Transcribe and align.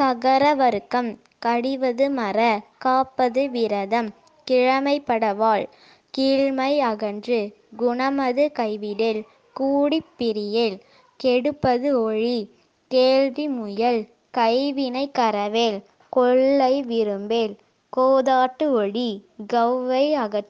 ககர 0.00 0.56
வருக்கம் 0.56 1.20
கடிவது 1.38 2.10
மற 2.10 2.60
காப்பது 2.78 3.50
விரதம். 3.50 4.10
கிழமைப்படவால் 4.50 5.66
கீழ்மை 6.18 6.78
அகன்று. 6.78 7.54
குணமது 7.76 8.52
கைவிடேல் 8.58 9.22
கூடிப் 9.54 10.06
பிரியேல். 10.18 10.80
கெடுப்பது 11.16 12.10
ஒழி 12.10 12.50
கேள்வி 12.88 13.48
முயல். 13.48 14.08
கைவினை 14.30 15.10
கரவேல் 15.18 15.82
கொள்ளை 16.10 16.82
விரும்பேல். 16.82 17.56
கோதாட்டு 17.96 18.64
ஒழி 18.82 19.20
கௌவை 19.52 20.14
அகற்று 20.14 20.46